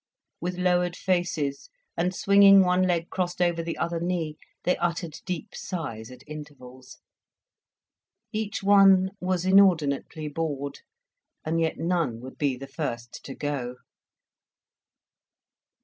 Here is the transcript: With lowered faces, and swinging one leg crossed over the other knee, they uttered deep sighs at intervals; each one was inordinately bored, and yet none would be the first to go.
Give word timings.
With 0.39 0.57
lowered 0.57 0.95
faces, 0.95 1.69
and 1.95 2.11
swinging 2.15 2.61
one 2.61 2.81
leg 2.87 3.11
crossed 3.11 3.39
over 3.39 3.61
the 3.61 3.77
other 3.77 3.99
knee, 3.99 4.37
they 4.63 4.75
uttered 4.77 5.19
deep 5.27 5.49
sighs 5.53 6.09
at 6.09 6.23
intervals; 6.25 6.97
each 8.31 8.63
one 8.63 9.11
was 9.19 9.45
inordinately 9.45 10.27
bored, 10.27 10.79
and 11.45 11.61
yet 11.61 11.77
none 11.77 12.19
would 12.19 12.39
be 12.39 12.57
the 12.57 12.65
first 12.65 13.21
to 13.25 13.35
go. 13.35 13.75